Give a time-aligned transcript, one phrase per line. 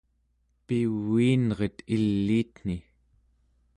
[0.65, 2.77] piviinret iliitni